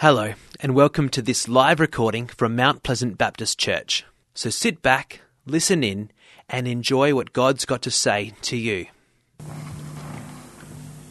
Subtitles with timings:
[0.00, 4.04] Hello, and welcome to this live recording from Mount Pleasant Baptist Church.
[4.32, 6.12] So sit back, listen in,
[6.48, 8.86] and enjoy what God's got to say to you.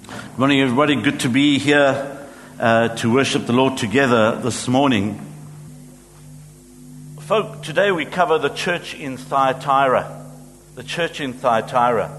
[0.07, 0.95] Good morning, everybody.
[1.01, 2.17] Good to be here
[2.61, 5.19] uh, to worship the Lord together this morning.
[7.19, 10.31] Folk, today we cover the church in Thyatira.
[10.75, 12.17] The church in Thyatira.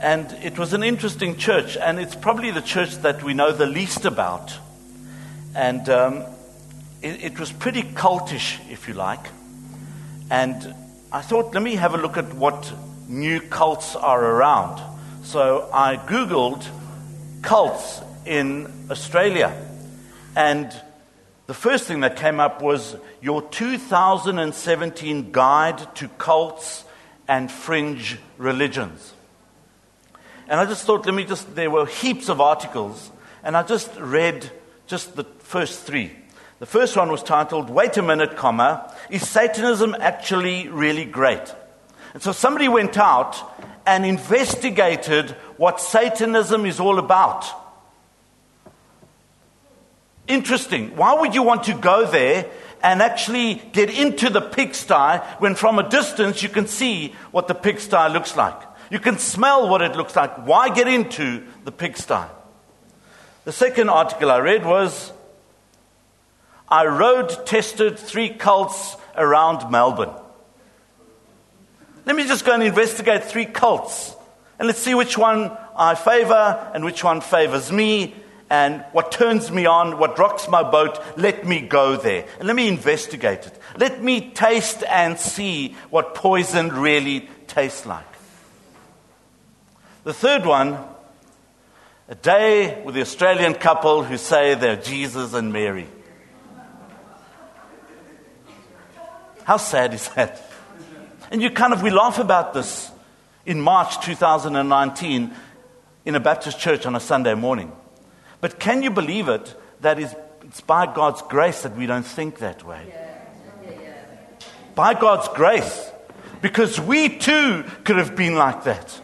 [0.00, 3.66] And it was an interesting church, and it's probably the church that we know the
[3.66, 4.56] least about.
[5.56, 6.24] And um,
[7.00, 9.26] it, it was pretty cultish, if you like.
[10.30, 10.74] And
[11.10, 12.70] I thought, let me have a look at what
[13.08, 14.82] new cults are around.
[15.22, 16.62] So I Googled
[17.40, 19.50] cults in Australia.
[20.36, 20.70] And
[21.46, 26.84] the first thing that came up was your 2017 guide to cults
[27.28, 29.14] and fringe religions.
[30.48, 33.10] And I just thought, let me just, there were heaps of articles,
[33.42, 34.50] and I just read
[34.86, 36.12] just the first three.
[36.58, 41.54] The first one was titled, Wait a Minute, comma, Is Satanism Actually Really Great?
[42.14, 43.36] And so somebody went out
[43.86, 47.44] and investigated what Satanism is all about.
[50.26, 50.96] Interesting.
[50.96, 52.46] Why would you want to go there
[52.82, 57.54] and actually get into the pigsty when from a distance you can see what the
[57.54, 58.60] pigsty looks like?
[58.90, 60.46] You can smell what it looks like.
[60.46, 62.24] Why get into the pigsty?
[63.46, 65.12] The second article I read was
[66.68, 70.10] I road tested three cults around Melbourne.
[72.06, 74.16] Let me just go and investigate three cults
[74.58, 78.16] and let's see which one I favor and which one favors me
[78.50, 80.98] and what turns me on, what rocks my boat.
[81.16, 83.56] Let me go there and let me investigate it.
[83.78, 88.12] Let me taste and see what poison really tastes like.
[90.02, 90.78] The third one
[92.08, 95.88] a day with the Australian couple who say they're Jesus and Mary.
[99.42, 100.42] How sad is that?
[101.30, 102.90] And you kind of, we laugh about this
[103.44, 105.34] in March 2019
[106.04, 107.72] in a Baptist church on a Sunday morning.
[108.40, 112.64] But can you believe it that it's by God's grace that we don't think that
[112.64, 112.92] way?
[114.76, 115.90] By God's grace.
[116.40, 119.00] Because we too could have been like that.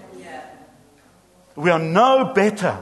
[1.56, 2.78] We are no better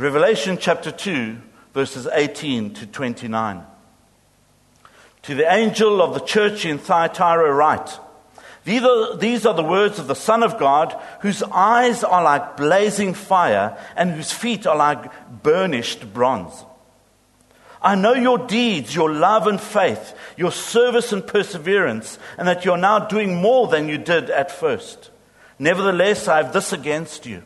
[0.00, 1.36] Revelation chapter 2,
[1.74, 3.62] verses 18 to 29.
[5.24, 7.98] To the angel of the church in Thyatira, write
[8.64, 12.56] these are, these are the words of the Son of God, whose eyes are like
[12.56, 15.12] blazing fire and whose feet are like
[15.42, 16.64] burnished bronze.
[17.82, 22.78] I know your deeds, your love and faith, your service and perseverance, and that you're
[22.78, 25.10] now doing more than you did at first.
[25.58, 27.42] Nevertheless, I have this against you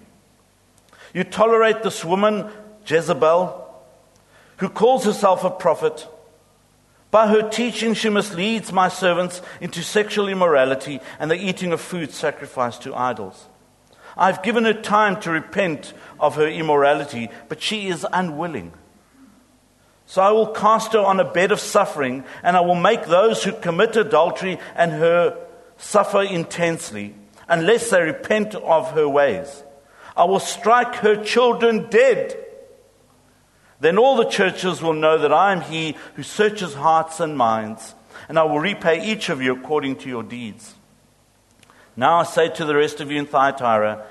[1.14, 2.50] you tolerate this woman,
[2.86, 3.60] Jezebel,
[4.58, 6.06] who calls herself a prophet.
[7.10, 12.10] By her teaching, she misleads my servants into sexual immorality and the eating of food
[12.10, 13.46] sacrificed to idols.
[14.16, 18.72] I've given her time to repent of her immorality, but she is unwilling.
[20.06, 23.42] So I will cast her on a bed of suffering, and I will make those
[23.42, 25.36] who commit adultery and her
[25.78, 27.14] suffer intensely,
[27.48, 29.63] unless they repent of her ways.
[30.16, 32.36] I will strike her children dead.
[33.80, 37.94] Then all the churches will know that I am he who searches hearts and minds,
[38.28, 40.74] and I will repay each of you according to your deeds.
[41.96, 44.06] Now I say to the rest of you in Thyatira,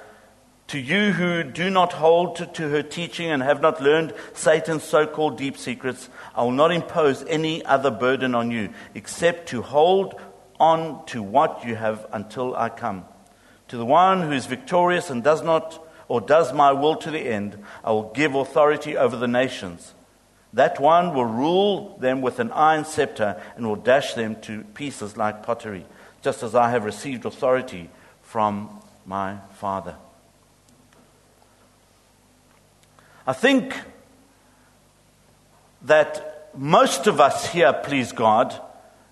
[0.68, 5.06] to you who do not hold to, her teaching and have not learned Satan's so
[5.06, 10.20] called deep secrets, I will not impose any other burden on you except to hold
[10.59, 13.06] on to what you have until I come.
[13.68, 17.19] To the one who is victorious and does not or does my will to the
[17.19, 19.94] end, I will give authority over the nations.
[20.53, 25.18] That one will rule them with an iron scepter and will dash them to pieces
[25.18, 25.86] like pottery,
[26.22, 27.90] just as I have received authority
[28.22, 29.96] from my Father.
[33.26, 33.76] I think
[35.84, 38.59] that most of us here, please God,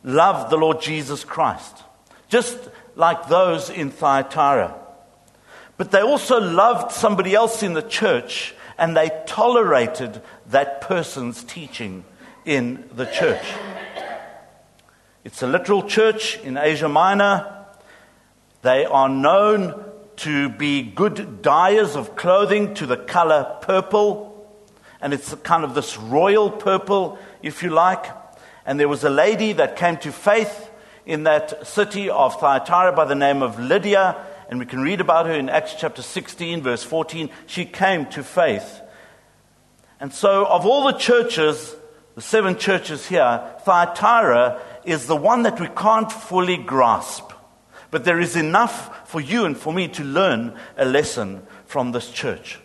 [0.03, 1.83] love the Lord Jesus Christ,
[2.29, 2.57] just
[2.95, 4.75] like those in Thyatira.
[5.81, 12.05] But they also loved somebody else in the church and they tolerated that person's teaching
[12.45, 13.43] in the church.
[15.23, 17.65] It's a literal church in Asia Minor.
[18.61, 19.83] They are known
[20.17, 24.55] to be good dyers of clothing to the color purple.
[25.01, 28.05] And it's kind of this royal purple, if you like.
[28.67, 30.69] And there was a lady that came to faith
[31.07, 35.27] in that city of Thyatira by the name of Lydia and we can read about
[35.27, 37.29] her in Acts chapter 16, verse 14.
[37.47, 38.81] She came to faith.
[40.01, 41.73] And so, of all the churches,
[42.15, 47.31] the seven churches here, Thyatira is the one that we can't fully grasp.
[47.91, 52.11] But there is enough for you and for me to learn a lesson from this
[52.11, 52.59] church.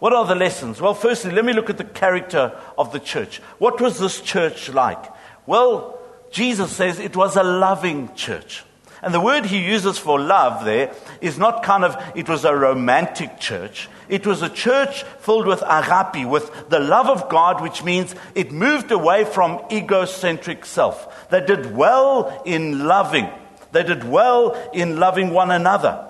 [0.00, 0.80] What are the lessons?
[0.80, 3.38] Well, firstly, let me look at the character of the church.
[3.58, 5.04] What was this church like?
[5.46, 6.00] Well,
[6.32, 8.64] Jesus says it was a loving church.
[9.02, 12.54] And the word he uses for love there is not kind of, it was a
[12.54, 13.88] romantic church.
[14.08, 18.50] It was a church filled with agape, with the love of God, which means it
[18.50, 21.28] moved away from egocentric self.
[21.30, 23.28] They did well in loving.
[23.72, 26.04] They did well in loving one another.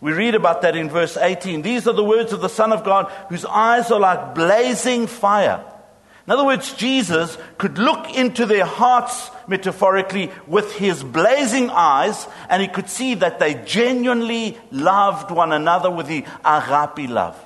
[0.00, 1.62] We read about that in verse 18.
[1.62, 5.64] These are the words of the Son of God, whose eyes are like blazing fire.
[6.26, 12.60] In other words, Jesus could look into their hearts, metaphorically, with his blazing eyes, and
[12.60, 17.40] he could see that they genuinely loved one another with the agape love.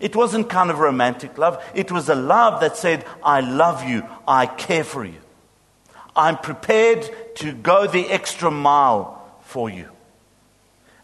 [0.00, 1.64] It wasn't kind of romantic love.
[1.72, 4.02] It was a love that said, I love you.
[4.26, 5.20] I care for you.
[6.16, 9.88] I'm prepared to go the extra mile for you.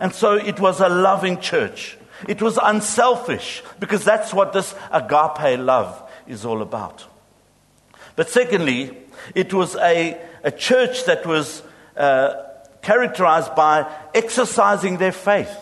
[0.00, 1.96] And so it was a loving church.
[2.26, 7.04] It was unselfish because that's what this agape love is all about.
[8.16, 8.96] But secondly,
[9.34, 11.62] it was a, a church that was
[11.96, 12.34] uh,
[12.82, 15.54] characterized by exercising their faith.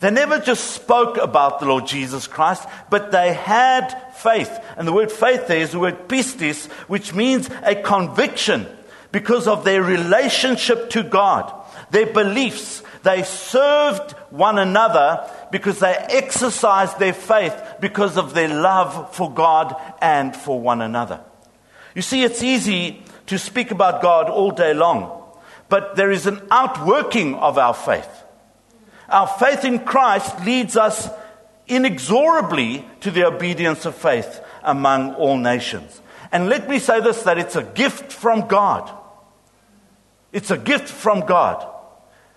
[0.00, 4.50] They never just spoke about the Lord Jesus Christ, but they had faith.
[4.76, 8.66] And the word faith there is the word pistis, which means a conviction
[9.12, 11.52] because of their relationship to God,
[11.90, 19.14] their beliefs, they served one another because they exercised their faith because of their love
[19.14, 21.20] for God and for one another.
[21.94, 25.22] You see, it's easy to speak about God all day long,
[25.68, 28.08] but there is an outworking of our faith.
[29.08, 31.08] Our faith in Christ leads us
[31.66, 36.00] inexorably to the obedience of faith among all nations.
[36.32, 38.90] And let me say this that it's a gift from God.
[40.32, 41.66] It's a gift from God.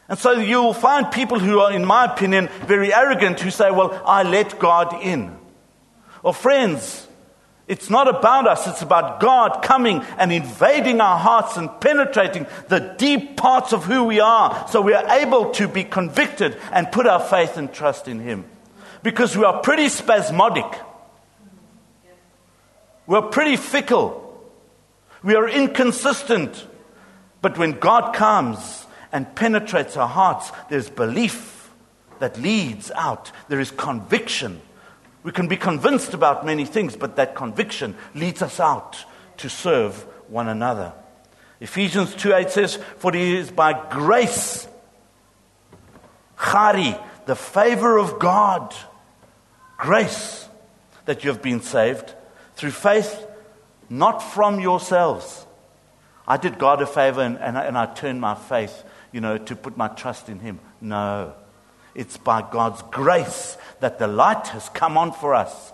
[0.10, 4.02] And so you'll find people who are, in my opinion, very arrogant who say, Well,
[4.06, 5.36] I let God in.
[6.24, 7.08] Or friends,
[7.68, 12.96] it's not about us, it's about God coming and invading our hearts and penetrating the
[12.98, 17.08] deep parts of who we are so we are able to be convicted and put
[17.08, 18.46] our faith and trust in Him.
[19.02, 20.66] Because we are pretty spasmodic,
[23.08, 24.20] we're pretty fickle,
[25.24, 26.68] we are inconsistent.
[27.42, 28.84] But when God comes,
[29.14, 31.72] and penetrates our hearts, there's belief
[32.20, 33.32] that leads out.
[33.48, 34.60] There is conviction.
[35.24, 39.06] We can be convinced about many things, but that conviction leads us out
[39.38, 39.96] to serve
[40.28, 40.94] one another.
[41.60, 44.68] Ephesians 2 8 says, For it is by grace,
[46.38, 48.76] chari, the favor of God,
[49.78, 50.48] grace,
[51.06, 52.14] that you have been saved
[52.56, 53.26] through faith,
[53.90, 55.46] not from yourselves.
[56.28, 58.84] I did God a favor and, and, I, and I turned my faith
[59.14, 60.60] you know, to put my trust in Him.
[60.82, 61.34] No.
[61.96, 65.72] It's by God's grace that the light has come on for us.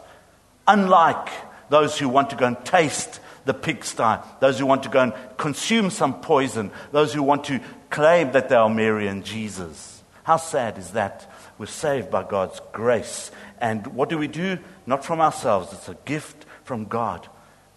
[0.67, 1.29] Unlike
[1.69, 5.13] those who want to go and taste the pigsty, those who want to go and
[5.37, 10.03] consume some poison, those who want to claim that they are Mary and Jesus.
[10.23, 11.31] How sad is that?
[11.57, 13.31] We're saved by God's grace.
[13.59, 14.59] And what do we do?
[14.85, 17.27] Not from ourselves, it's a gift from God.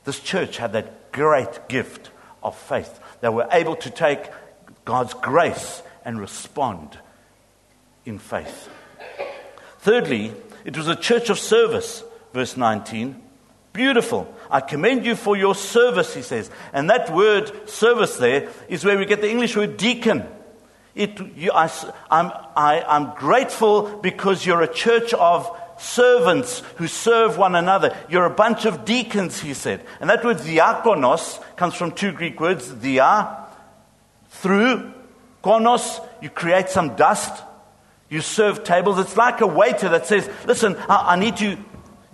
[0.05, 2.11] This church had that great gift
[2.43, 3.01] of faith.
[3.21, 4.31] They were able to take
[4.85, 6.99] God's grace and respond
[8.05, 8.69] in faith.
[9.81, 10.33] Thirdly,
[10.65, 13.21] it was a church of service, verse 19.
[13.73, 14.33] Beautiful.
[14.51, 16.51] I commend you for your service, he says.
[16.73, 20.27] And that word service there is where we get the English word deacon.
[20.95, 21.71] It, you, I,
[22.11, 27.97] I'm, I, I'm grateful because you're a church of servants who serve one another.
[28.11, 29.85] You're a bunch of deacons, he said.
[30.01, 33.49] And that word diakonos comes from two Greek words, dia,
[34.29, 34.93] through
[35.43, 37.43] konos, you create some dust,
[38.13, 38.99] you serve tables.
[38.99, 41.57] It's like a waiter that says, Listen, I, I need to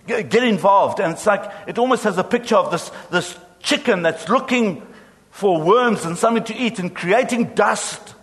[0.07, 1.01] get involved.
[1.01, 4.87] And it's like, it almost has a picture of this, this chicken that's looking
[5.33, 8.15] for worms and something to eat and creating dust.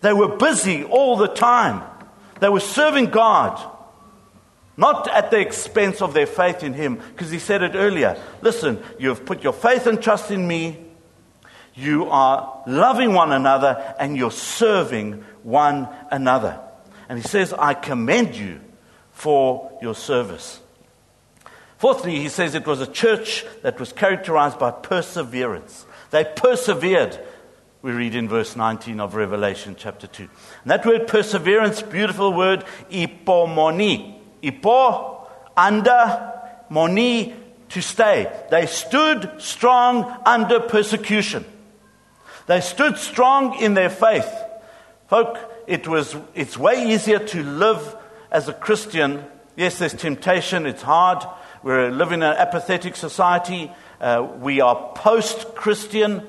[0.00, 1.82] They were busy all the time.
[2.40, 3.60] They were serving God,
[4.78, 8.18] not at the expense of their faith in Him, because He said it earlier.
[8.40, 10.78] Listen, you have put your faith and trust in me.
[11.74, 16.58] You are loving one another and you're serving one another.
[17.10, 18.60] And he says, I commend you
[19.10, 20.60] for your service.
[21.76, 25.84] Fourthly, he says it was a church that was characterized by perseverance.
[26.10, 27.18] They persevered
[27.82, 30.22] we read in verse 19 of Revelation chapter 2.
[30.22, 34.18] And that word perseverance, beautiful word, ipomoni.
[34.42, 35.26] Ipo,
[35.56, 36.32] under,
[36.68, 37.34] moni,
[37.70, 38.30] to stay.
[38.50, 41.44] They stood strong under persecution.
[42.46, 44.30] They stood strong in their faith.
[45.08, 47.96] Folk, it was, it's way easier to live
[48.32, 49.24] as a Christian.
[49.54, 51.24] Yes, there's temptation, it's hard.
[51.62, 53.70] We live in an apathetic society.
[54.00, 56.26] Uh, we are post Christian.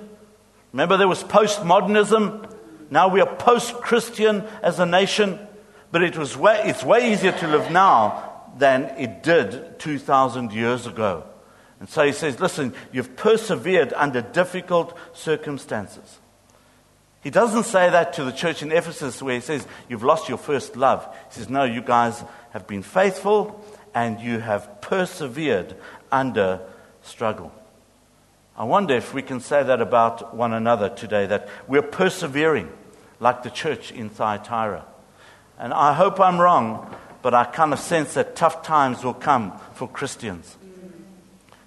[0.74, 2.54] Remember, there was postmodernism.
[2.92, 5.40] Now we are post Christian as a nation.
[5.92, 10.86] But it was way, it's way easier to live now than it did 2,000 years
[10.86, 11.24] ago.
[11.80, 16.20] And so he says, Listen, you've persevered under difficult circumstances.
[17.22, 20.40] He doesn't say that to the church in Ephesus where he says, You've lost your
[20.40, 21.08] first love.
[21.30, 23.64] He says, No, you guys have been faithful
[23.94, 25.76] and you have persevered
[26.12, 26.62] under
[27.04, 27.52] struggle.
[28.58, 32.70] I wonder if we can say that about one another today, that we're persevering
[33.20, 34.86] like the church in Thyatira.
[35.60, 39.54] And I hope I'm wrong, but I kind of sense that tough times will come
[39.76, 40.58] for Christians.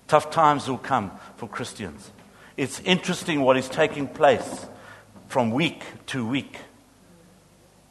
[0.08, 2.10] Tough times will come for Christians.
[2.56, 4.66] It's interesting what is taking place
[5.28, 6.58] from week to week.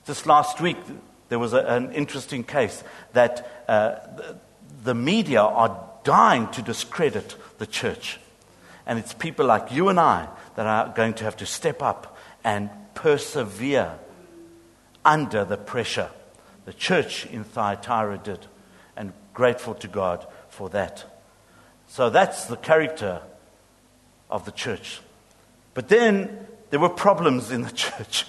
[0.06, 0.78] Just last week,
[1.30, 4.38] there was a, an interesting case that uh, the,
[4.84, 8.20] the media are dying to discredit the church.
[8.86, 12.18] And it's people like you and I that are going to have to step up
[12.44, 13.98] and persevere
[15.06, 16.10] under the pressure.
[16.66, 18.46] The church in Thyatira did,
[18.96, 21.06] and grateful to God for that.
[21.88, 23.22] So that's the character
[24.30, 25.02] of the church.
[25.74, 28.26] But then there were problems in the church.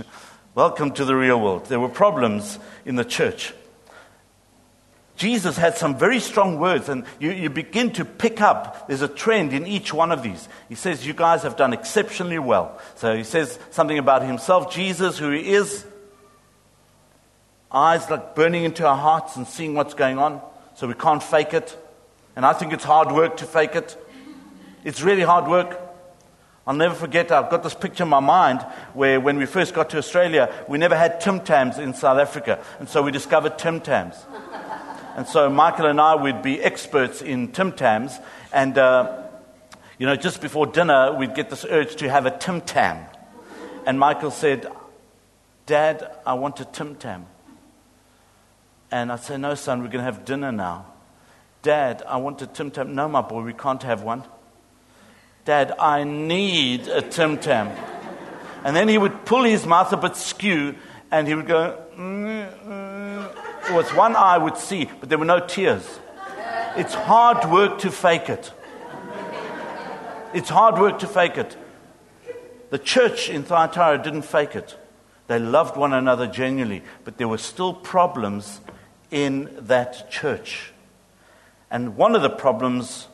[0.55, 1.65] Welcome to the real world.
[1.65, 3.55] There were problems in the church.
[5.17, 8.87] Jesus had some very strong words, and you, you begin to pick up.
[8.87, 10.47] There's a trend in each one of these.
[10.69, 12.79] He says, You guys have done exceptionally well.
[12.97, 15.87] So he says something about himself, Jesus, who he is,
[17.73, 20.43] eyes like burning into our hearts and seeing what's going on,
[20.75, 21.75] so we can't fake it.
[22.37, 23.97] And I think it's hard work to fake it.
[24.85, 25.81] It's really hard work.
[26.67, 28.63] I'll never forget, I've got this picture in my mind
[28.95, 32.63] where when we first got to Australia, we never had Tim Tams in South Africa.
[32.79, 34.17] And so we discovered Tim Tams.
[35.17, 38.19] And so Michael and I would be experts in Tim Tams.
[38.51, 39.25] And, uh,
[39.99, 43.05] you know, just before dinner, we'd get this urge to have a Tim Tam.
[43.87, 44.67] And Michael said,
[45.67, 47.27] Dad, I want a Tim Tam.
[48.91, 50.87] And I'd say, No, son, we're going to have dinner now.
[51.63, 52.95] Dad, I want a Tim Tam.
[52.95, 54.25] No, my boy, we can't have one.
[55.45, 57.69] Dad, I need a Tim Tam.
[58.65, 60.75] And then he would pull his mouth a bit skew
[61.11, 66.01] and he would go, mm, was one eye would see, but there were no tears.
[66.77, 68.53] It's hard work to fake it.
[70.33, 71.57] It's hard work to fake it.
[72.71, 74.77] The church in Thyatira didn't fake it.
[75.27, 78.61] They loved one another genuinely, but there were still problems
[79.11, 80.73] in that church.
[81.71, 83.09] And one of the problems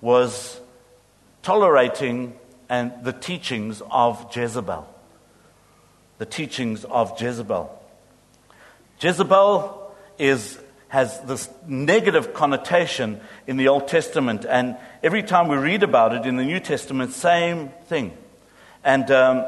[0.00, 0.60] was
[1.44, 2.34] tolerating
[2.68, 4.88] and the teachings of Jezebel.
[6.18, 7.70] The teachings of Jezebel.
[9.00, 10.58] Jezebel is,
[10.88, 16.24] has this negative connotation in the Old Testament, and every time we read about it
[16.24, 18.16] in the New Testament, same thing.
[18.82, 19.44] And um,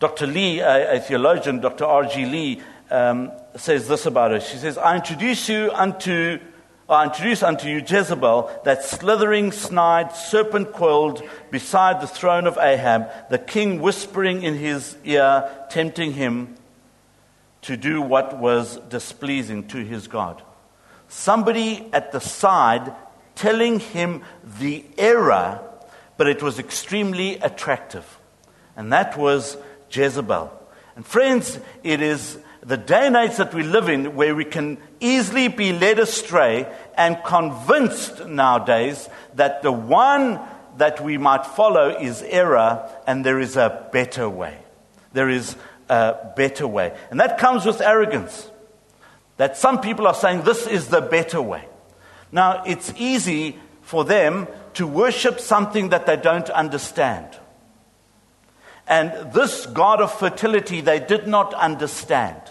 [0.00, 0.26] Dr.
[0.26, 1.86] Lee, a, a, theologian, Dr.
[1.86, 2.26] R.G.
[2.26, 4.40] Lee, um, says this about her.
[4.40, 6.40] She says, I introduce you unto
[6.90, 13.10] I introduce unto you Jezebel, that slithering, snide, serpent coiled beside the throne of Ahab,
[13.30, 16.56] the king whispering in his ear, tempting him
[17.62, 20.42] to do what was displeasing to his God.
[21.08, 22.92] Somebody at the side
[23.34, 24.22] telling him
[24.58, 25.60] the error,
[26.16, 28.18] but it was extremely attractive.
[28.76, 29.56] And that was
[29.90, 30.52] Jezebel.
[30.96, 34.78] And friends, it is the day and age that we live in where we can
[35.00, 40.38] easily be led astray and convinced nowadays that the one
[40.76, 44.58] that we might follow is error and there is a better way.
[45.12, 45.56] There is
[45.88, 46.96] a better way.
[47.10, 48.50] And that comes with arrogance.
[49.38, 51.64] That some people are saying this is the better way.
[52.30, 57.26] Now, it's easy for them to worship something that they don't understand.
[58.90, 62.42] And this God of fertility they did not understand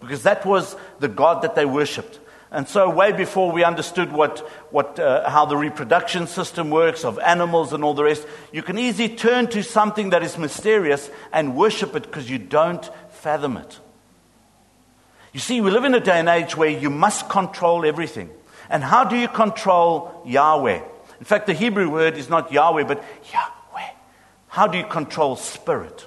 [0.00, 2.20] because that was the God that they worshipped.
[2.50, 4.38] And so, way before we understood what,
[4.70, 8.78] what, uh, how the reproduction system works of animals and all the rest, you can
[8.78, 13.80] easily turn to something that is mysterious and worship it because you don't fathom it.
[15.32, 18.30] You see, we live in a day and age where you must control everything.
[18.70, 20.80] And how do you control Yahweh?
[21.18, 23.63] In fact, the Hebrew word is not Yahweh, but Yahweh.
[24.54, 26.06] How do you control spirit?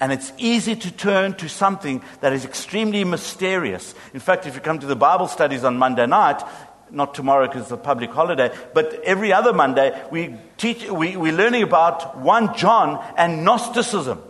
[0.00, 3.94] And it's easy to turn to something that is extremely mysterious.
[4.14, 6.42] In fact, if you come to the Bible studies on Monday night,
[6.90, 11.34] not tomorrow because it's a public holiday, but every other Monday, we teach, we, we're
[11.34, 14.22] learning about 1 John and Gnosticism.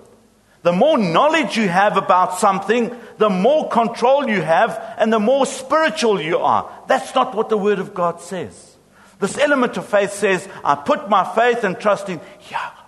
[0.64, 5.46] The more knowledge you have about something, the more control you have, and the more
[5.46, 6.68] spiritual you are.
[6.88, 8.76] That's not what the Word of God says.
[9.20, 12.20] This element of faith says, I put my faith and trust in
[12.50, 12.79] Yahweh.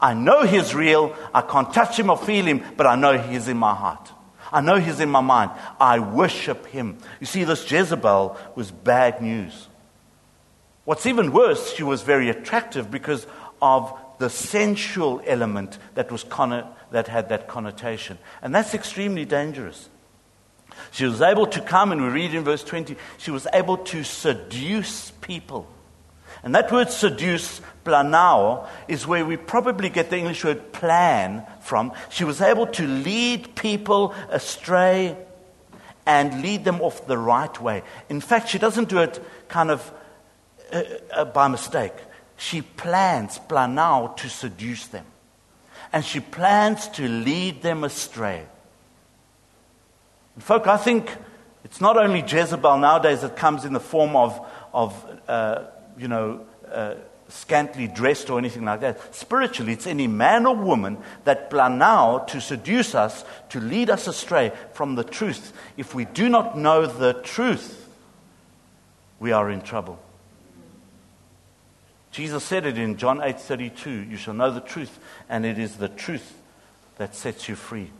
[0.00, 1.14] I know He's real.
[1.34, 4.10] I can't touch Him or feel Him, but I know He's in my heart.
[4.52, 5.50] I know He's in my mind.
[5.78, 6.98] I worship Him.
[7.20, 9.68] You see, this Jezebel was bad news.
[10.84, 13.26] What's even worse, she was very attractive because
[13.60, 18.18] of the sensual element that, was conno- that had that connotation.
[18.42, 19.88] And that's extremely dangerous.
[20.90, 24.02] She was able to come, and we read in verse 20, she was able to
[24.02, 25.68] seduce people.
[26.42, 31.92] And that word seduce, planao, is where we probably get the English word plan from.
[32.08, 35.16] She was able to lead people astray
[36.06, 37.82] and lead them off the right way.
[38.08, 39.92] In fact, she doesn't do it kind of
[40.72, 40.82] uh,
[41.12, 41.92] uh, by mistake.
[42.36, 45.04] She plans, planao, to seduce them.
[45.92, 48.46] And she plans to lead them astray.
[50.34, 51.14] And folk, I think
[51.64, 54.40] it's not only Jezebel nowadays that comes in the form of,
[54.72, 55.64] of uh,
[56.00, 56.40] you know,
[56.72, 56.94] uh,
[57.28, 59.14] scantily dressed or anything like that.
[59.14, 64.52] Spiritually, it's any man or woman that planao to seduce us, to lead us astray
[64.72, 65.52] from the truth.
[65.76, 67.88] If we do not know the truth,
[69.18, 70.00] we are in trouble.
[72.10, 75.88] Jesus said it in John 8:32, you shall know the truth and it is the
[75.88, 76.36] truth
[76.96, 77.90] that sets you free.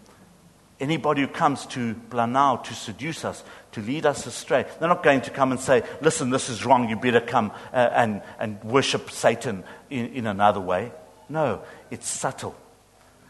[0.81, 5.21] Anybody who comes to planao to seduce us, to lead us astray, they're not going
[5.23, 9.11] to come and say, listen, this is wrong, you better come uh, and, and worship
[9.11, 10.93] Satan in, in another way.
[11.29, 12.57] No, it's subtle.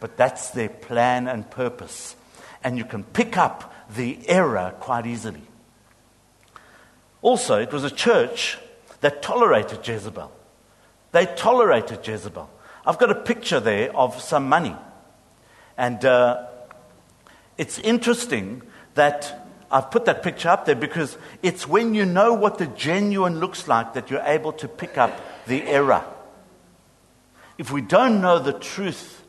[0.01, 2.17] But that's their plan and purpose.
[2.65, 5.43] And you can pick up the error quite easily.
[7.23, 8.59] Also, it was a church
[9.03, 10.33] that tolerated Jezebel.
[11.13, 12.49] They tolerated Jezebel.
[12.87, 14.75] I've got a picture there of some money.
[15.77, 16.47] And uh,
[17.59, 18.63] it's interesting
[18.95, 23.39] that I've put that picture up there because it's when you know what the genuine
[23.39, 26.05] looks like that you're able to pick up the error.
[27.57, 29.23] If we don't know the truth,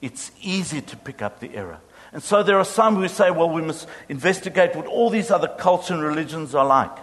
[0.00, 1.78] it's easy to pick up the error.
[2.12, 5.48] And so there are some who say, well, we must investigate what all these other
[5.48, 6.96] cults and religions are like.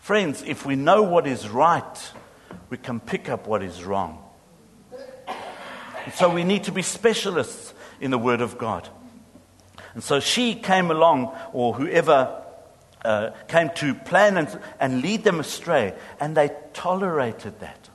[0.00, 2.12] Friends, if we know what is right,
[2.70, 4.22] we can pick up what is wrong.
[6.04, 8.88] And so we need to be specialists in the Word of God.
[9.98, 12.40] And so she came along, or whoever
[13.04, 17.88] uh, came to plan and, and lead them astray, and they tolerated that.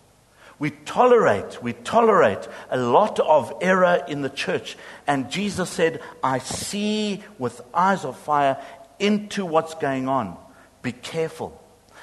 [0.60, 4.76] We tolerate, we tolerate a lot of error in the church.
[5.08, 8.62] And Jesus said, I see with eyes of fire
[9.00, 10.36] into what's going on.
[10.82, 11.58] Be careful.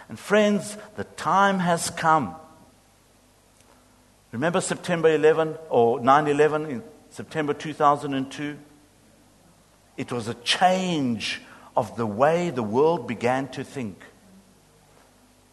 [0.08, 2.36] And friends, the time has come
[4.32, 8.56] Remember September 11 or 9 11 in September 2002?
[10.00, 11.42] It was a change
[11.76, 14.00] of the way the world began to think.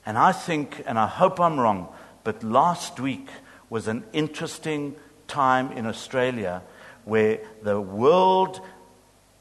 [0.06, 1.90] And I think, and I hope I'm wrong,
[2.24, 3.28] but last week
[3.70, 4.96] was an interesting
[5.28, 6.62] time in Australia
[7.04, 8.62] where the world,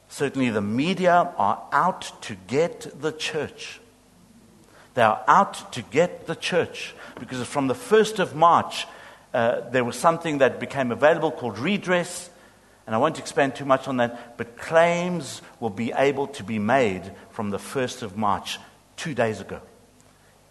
[0.08, 3.78] certainly the media, are out to get the church.
[4.94, 8.88] They are out to get the church because from the 1st of March,
[9.32, 12.28] uh, there was something that became available called redress,
[12.86, 16.58] and I won't expand too much on that, but claims will be able to be
[16.58, 18.58] made from the 1st of March,
[18.96, 19.60] two days ago.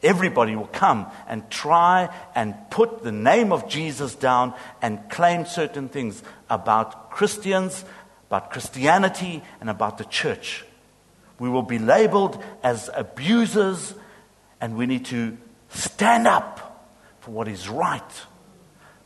[0.03, 5.87] Everybody will come and try and put the name of Jesus down and claim certain
[5.87, 7.85] things about Christians,
[8.27, 10.65] about Christianity, and about the church.
[11.39, 13.95] We will be labeled as abusers,
[14.59, 15.37] and we need to
[15.69, 16.85] stand up
[17.21, 18.01] for what is right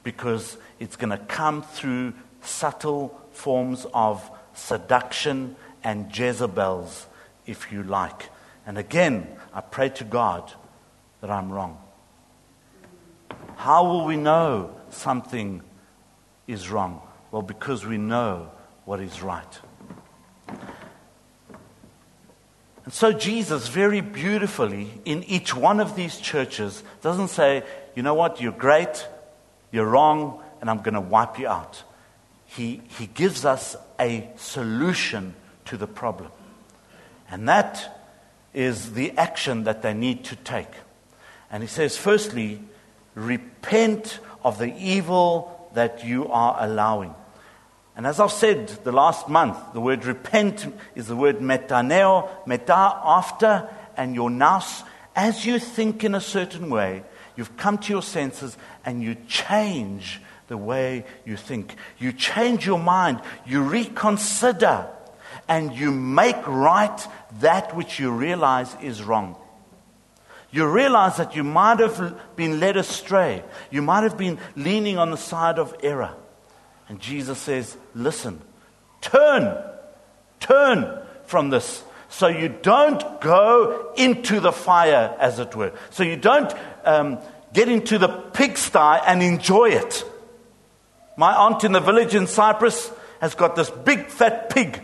[0.04, 7.08] because it's going to come through subtle forms of seduction and Jezebels,
[7.45, 8.30] if you like.
[8.65, 10.52] And again, I pray to God
[11.21, 11.78] that I'm wrong.
[13.56, 15.62] How will we know something
[16.47, 17.02] is wrong?
[17.32, 18.52] Well, because we know
[18.86, 19.60] what is right.
[22.86, 27.63] And so, Jesus, very beautifully, in each one of these churches, doesn't say,
[27.95, 29.08] you know what, you're great,
[29.71, 31.84] you're wrong, and I'm going to wipe you out.
[32.56, 35.36] He, he gives us a solution
[35.66, 36.32] to the problem.
[37.30, 38.02] And that
[38.56, 40.72] is the action that they need to take.
[41.52, 42.62] And he says, firstly,
[43.14, 47.14] repent of the evil that you are allowing.
[47.96, 52.74] And as I've said the last month, the word repent is the word metaneo, meta,
[52.74, 54.84] after, and your nous.
[55.16, 57.04] As you think in a certain way,
[57.36, 61.76] you've come to your senses and you change the way you think.
[61.98, 64.88] You change your mind, you reconsider,
[65.48, 67.08] and you make right
[67.40, 69.38] that which you realize is wrong.
[70.52, 73.44] You realize that you might have been led astray.
[73.70, 76.16] You might have been leaning on the side of error.
[76.88, 78.42] And Jesus says, Listen,
[79.02, 79.56] turn,
[80.40, 81.84] turn from this.
[82.10, 85.74] So you don't go into the fire, as it were.
[85.92, 86.52] So you don't
[86.84, 87.20] um,
[87.54, 90.04] get into the pigsty and enjoy it.
[91.19, 94.82] My aunt in the village in Cyprus has got this big fat pig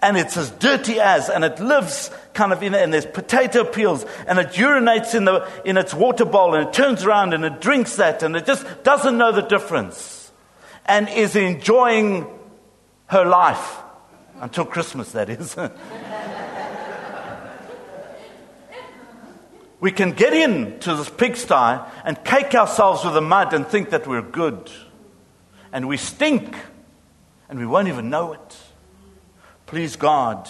[0.00, 3.64] and it's as dirty as, and it lives kind of in it, and there's potato
[3.64, 7.44] peels, and it urinates in, the, in its water bowl, and it turns around and
[7.44, 10.30] it drinks that, and it just doesn't know the difference,
[10.86, 12.28] and is enjoying
[13.06, 13.78] her life
[14.40, 15.56] until Christmas, that is.
[19.80, 24.06] we can get into this pigsty and cake ourselves with the mud and think that
[24.06, 24.70] we're good,
[25.72, 26.56] and we stink,
[27.48, 28.56] and we won't even know it.
[29.66, 30.48] Please God,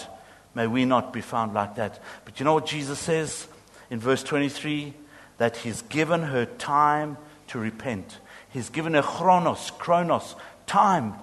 [0.55, 1.99] may we not be found like that.
[2.25, 3.47] But you know what Jesus says
[3.89, 4.93] in verse 23?
[5.37, 8.19] That He's given her time to repent.
[8.49, 11.15] He's given her chronos, chronos, time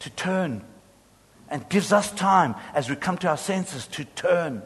[0.00, 0.62] to turn.
[1.48, 4.62] And gives us time as we come to our senses to turn.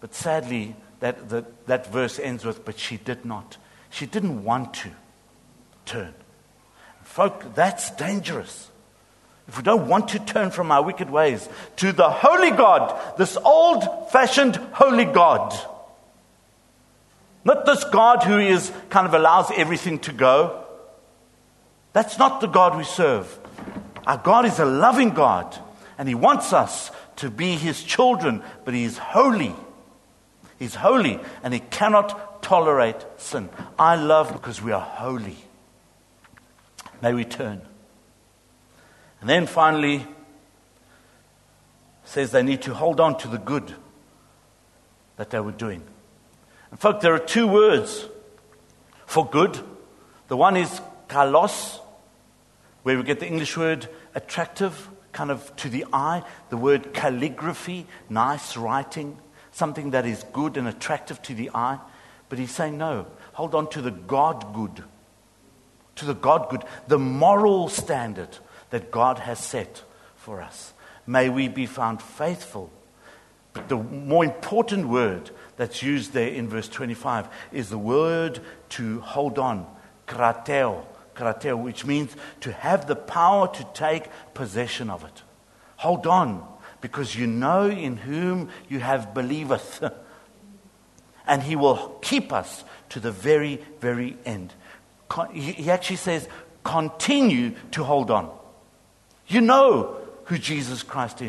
[0.00, 3.56] But sadly, that, that, that verse ends with, but she did not.
[3.88, 4.90] She didn't want to
[5.86, 6.14] turn.
[7.12, 8.70] Folk, that's dangerous
[9.46, 11.46] if we don't want to turn from our wicked ways
[11.76, 15.54] to the holy God, this old fashioned holy God,
[17.44, 20.64] not this God who is kind of allows everything to go.
[21.92, 23.38] That's not the God we serve.
[24.06, 25.54] Our God is a loving God,
[25.98, 29.54] and He wants us to be His children, but He is holy.
[30.58, 33.50] He's holy, and He cannot tolerate sin.
[33.78, 35.36] I love because we are holy.
[37.02, 37.60] May we turn.
[39.20, 40.06] And then finally,
[42.04, 43.74] says they need to hold on to the good
[45.16, 45.82] that they were doing.
[46.70, 48.06] In fact, there are two words
[49.06, 49.58] for good.
[50.28, 51.80] The one is kalos,
[52.82, 56.22] where we get the English word attractive, kind of to the eye.
[56.50, 59.18] The word calligraphy, nice writing,
[59.50, 61.78] something that is good and attractive to the eye.
[62.28, 64.84] But he's saying, no, hold on to the God good,
[65.96, 68.38] to the God good, the moral standard
[68.70, 69.82] that God has set
[70.16, 70.72] for us.
[71.06, 72.70] May we be found faithful.
[73.52, 79.00] But the more important word that's used there in verse 25 is the word to
[79.00, 79.66] hold on,
[80.06, 85.22] krateo, krateo, which means to have the power to take possession of it.
[85.76, 86.46] Hold on,
[86.80, 89.84] because you know in whom you have believeth.
[91.26, 94.54] and he will keep us to the very, very end.
[95.32, 96.28] He actually says,
[96.64, 98.30] continue to hold on.
[99.26, 101.22] You know who Jesus Christ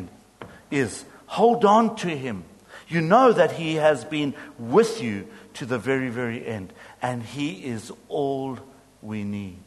[0.72, 1.06] is.
[1.28, 2.43] Hold on to him.
[2.88, 6.74] You know that he has been with you to the very, very end.
[7.02, 8.60] And he is all
[9.02, 9.60] we need.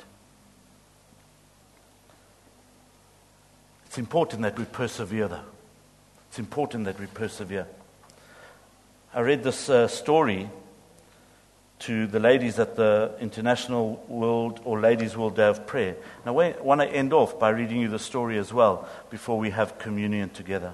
[3.87, 5.41] It's important that we persevere, though.
[6.29, 7.67] It's important that we persevere.
[9.15, 10.51] I read this uh, story
[11.79, 15.97] to the ladies at the International World or Ladies World Day of Prayer.
[16.25, 19.51] Now, I want to end off by reading you the story as well before we
[19.51, 20.73] have communion together.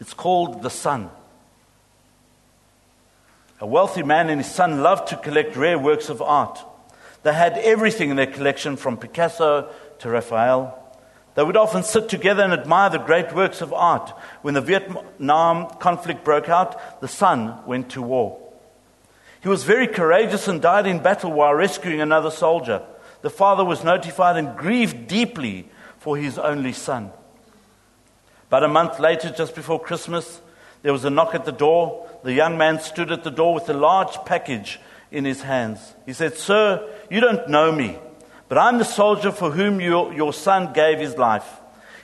[0.00, 1.10] It's called The Son.
[3.60, 6.58] A wealthy man and his son loved to collect rare works of art.
[7.22, 10.76] They had everything in their collection from Picasso to Raphael.
[11.34, 14.10] They would often sit together and admire the great works of art.
[14.40, 18.49] When the Vietnam conflict broke out, the son went to war.
[19.42, 22.82] He was very courageous and died in battle while rescuing another soldier.
[23.22, 27.10] The father was notified and grieved deeply for his only son.
[28.50, 30.40] But a month later, just before Christmas,
[30.82, 32.08] there was a knock at the door.
[32.22, 35.94] The young man stood at the door with a large package in his hands.
[36.04, 37.98] He said, Sir, you don't know me,
[38.48, 41.48] but I'm the soldier for whom your, your son gave his life.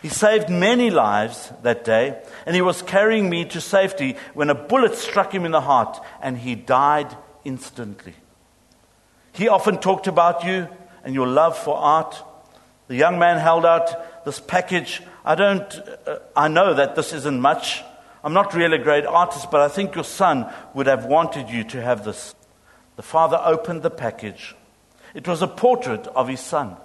[0.03, 4.55] He saved many lives that day, and he was carrying me to safety when a
[4.55, 8.15] bullet struck him in the heart, and he died instantly.
[9.33, 10.69] He often talked about you
[11.05, 12.23] and your love for art.
[12.89, 15.03] The young man held out this package.
[15.25, 17.83] I don't, uh, I know that this isn't much.
[18.25, 21.65] I'm not really a great artist, but I think your son would have wanted you
[21.65, 22.35] to have this.
[22.97, 24.57] The father opened the package.
[25.15, 26.77] It was a portrait of his son,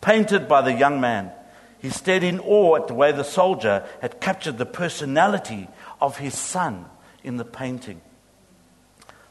[0.00, 1.32] painted by the young man.
[1.80, 5.68] He stared in awe at the way the soldier had captured the personality
[6.00, 6.86] of his son
[7.22, 8.00] in the painting.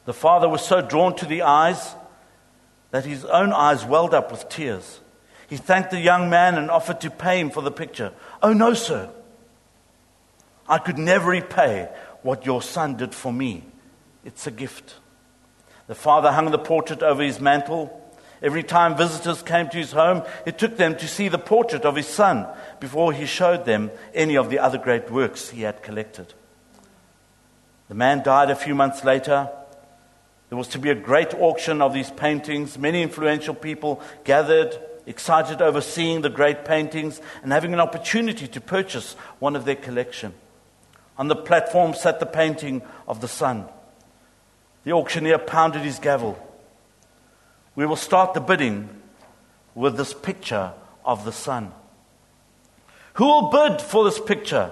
[0.08, 1.94] The father was so drawn to the eyes
[2.92, 5.02] that his own eyes welled up with tears.
[5.50, 8.14] He thanked the young man and offered to pay him for the picture.
[8.42, 9.10] Oh, no, sir.
[10.66, 11.90] I could never repay
[12.22, 13.66] what your son did for me.
[14.24, 14.96] It's a gift.
[15.88, 18.02] The father hung the portrait over his mantle.
[18.42, 21.98] Every time visitors came to his home, it took them to see the portrait of
[21.98, 22.48] his son
[22.80, 26.34] before he showed them any of the other great works he had collected.
[27.90, 29.50] The man died a few months later.
[30.50, 32.78] There was to be a great auction of these paintings.
[32.78, 38.62] Many influential people gathered, excited over seeing the great paintings and having an opportunity to
[38.62, 40.34] purchase one of their collection.
[41.18, 43.66] On the platform sat the painting of the son.
[44.84, 46.38] The auctioneer pounded his gavel.
[47.76, 48.90] We will start the bidding
[49.76, 51.72] with this picture of the son.
[53.16, 54.72] Who will bid for this picture?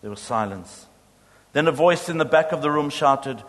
[0.00, 0.86] There was silence.
[1.52, 3.42] Then a voice in the back of the room shouted,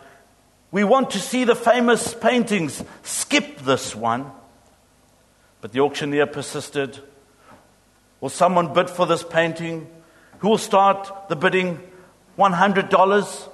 [0.70, 2.82] We want to see the famous paintings.
[3.02, 4.30] Skip this one.
[5.60, 6.98] But the auctioneer persisted.
[8.20, 9.88] Will someone bid for this painting?
[10.38, 11.80] Who will start the bidding?
[12.38, 13.48] $100?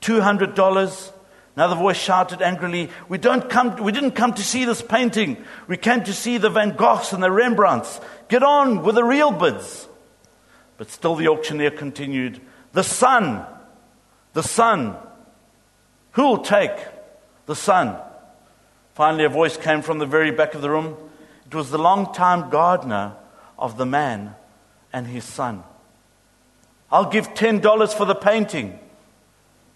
[0.00, 1.12] $200?
[1.54, 5.36] Another voice shouted angrily, we, don't come, we didn't come to see this painting.
[5.66, 8.00] We came to see the Van Goghs and the Rembrandts.
[8.28, 9.86] Get on with the real bids.
[10.78, 12.40] But still the auctioneer continued,
[12.72, 13.44] The son,
[14.32, 14.96] the Son.
[16.12, 16.76] Who will take
[17.46, 17.96] the Son?
[18.94, 20.96] Finally, a voice came from the very back of the room.
[21.46, 23.14] It was the long-time gardener
[23.58, 24.34] of the man
[24.92, 25.62] and his son.
[26.90, 28.78] I'll give $10 for the painting.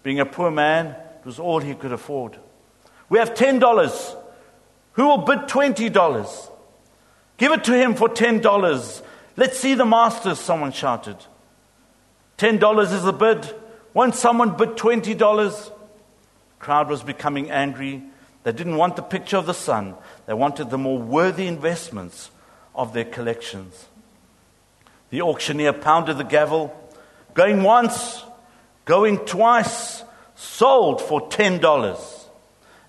[0.03, 2.37] Being a poor man, it was all he could afford.
[3.09, 4.15] We have $10.
[4.93, 6.49] Who will bid $20?
[7.37, 9.01] Give it to him for $10.
[9.35, 11.17] Let's see the masters, someone shouted.
[12.37, 13.51] $10 is the bid.
[13.93, 15.71] Won't someone bid $20?
[16.59, 18.03] Crowd was becoming angry.
[18.43, 19.95] They didn't want the picture of the son.
[20.25, 22.31] they wanted the more worthy investments
[22.75, 23.87] of their collections.
[25.09, 26.75] The auctioneer pounded the gavel,
[27.33, 28.23] going once,
[28.85, 30.03] going twice,
[30.35, 32.25] sold for $10.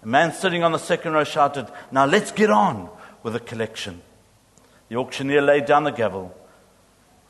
[0.03, 2.89] A man sitting on the second row shouted, Now let's get on
[3.23, 4.03] with the collection.
[4.89, 6.35] The auctioneer laid down the gavel.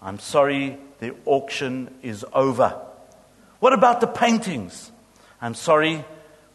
[0.00, 2.80] I'm sorry, the auction is over.
[3.58, 4.92] What about the paintings?
[5.40, 6.04] I'm sorry,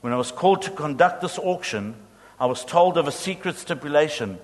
[0.03, 1.95] when I was called to conduct this auction,
[2.37, 4.37] I was told of a secret stipulation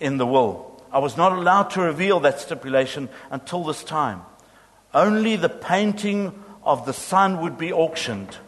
[0.00, 0.82] in the will.
[0.90, 4.22] I was not allowed to reveal that stipulation until this time.
[4.92, 8.38] Only the painting of the son would be auctioned.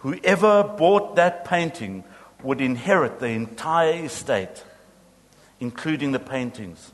[0.00, 2.04] Whoever bought that painting
[2.42, 4.62] would inherit the entire estate,
[5.60, 6.92] including the paintings.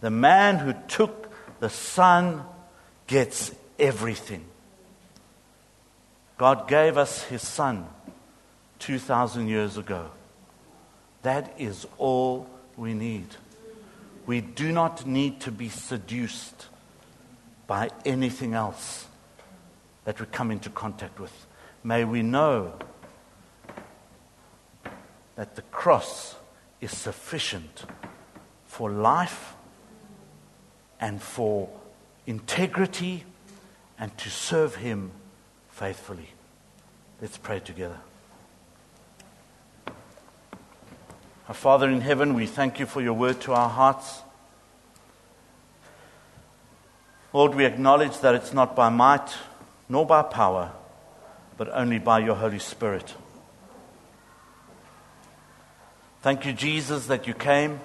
[0.00, 1.28] The man who took
[1.60, 2.44] the son
[3.08, 4.46] gets everything.
[6.38, 7.88] God gave us his son
[8.78, 10.10] 2,000 years ago.
[11.22, 13.26] That is all we need.
[14.26, 16.66] We do not need to be seduced
[17.66, 19.06] by anything else
[20.04, 21.46] that we come into contact with.
[21.82, 22.74] May we know
[25.36, 26.36] that the cross
[26.80, 27.84] is sufficient
[28.66, 29.54] for life
[31.00, 31.68] and for
[32.26, 33.24] integrity
[33.98, 35.10] and to serve Him
[35.68, 36.30] faithfully.
[37.20, 37.98] Let's pray together.
[41.48, 44.20] Our Father in heaven, we thank you for your word to our hearts.
[47.32, 49.32] Lord, we acknowledge that it's not by might
[49.88, 50.72] nor by power,
[51.56, 53.14] but only by your Holy Spirit.
[56.22, 57.78] Thank you, Jesus, that you came.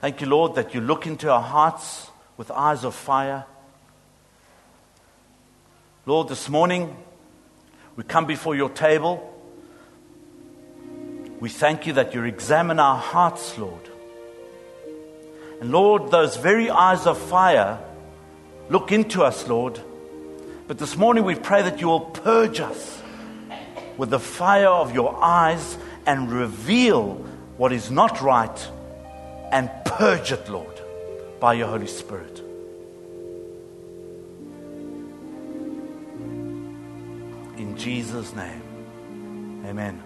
[0.00, 3.44] Thank you, Lord, that you look into our hearts with eyes of fire.
[6.04, 6.96] Lord, this morning
[7.96, 9.32] we come before your table.
[11.40, 13.90] We thank you that you examine our hearts, Lord.
[15.60, 17.78] And Lord, those very eyes of fire
[18.68, 19.80] Look into us, Lord.
[20.66, 23.02] But this morning we pray that you will purge us
[23.96, 27.14] with the fire of your eyes and reveal
[27.56, 28.68] what is not right
[29.52, 30.80] and purge it, Lord,
[31.38, 32.42] by your Holy Spirit.
[37.56, 40.05] In Jesus' name, amen.